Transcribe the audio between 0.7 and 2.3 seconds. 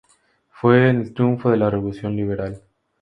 el triunfo de la revolución